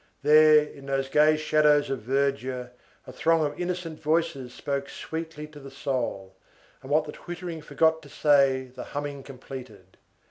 There, 0.23 0.63
in 0.63 0.87
those 0.87 1.09
gay 1.09 1.37
shadows 1.37 1.91
of 1.91 1.99
verdure, 1.99 2.71
a 3.05 3.11
throng 3.11 3.45
of 3.45 3.61
innocent 3.61 3.99
voices 4.01 4.51
spoke 4.51 4.89
sweetly 4.89 5.45
to 5.49 5.59
the 5.59 5.69
soul, 5.69 6.35
and 6.81 6.89
what 6.89 7.03
the 7.05 7.11
twittering 7.11 7.61
forgot 7.61 8.01
to 8.01 8.09
say 8.09 8.71
the 8.73 8.83
humming 8.97 9.21
completed. 9.21 9.97